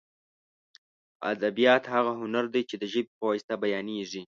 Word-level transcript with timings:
ادبیات 1.31 1.83
هغه 1.93 2.11
هنر 2.21 2.45
دی 2.53 2.61
چې 2.69 2.75
د 2.81 2.83
ژبې 2.93 3.11
په 3.17 3.23
واسطه 3.29 3.53
بیانېږي. 3.63 4.23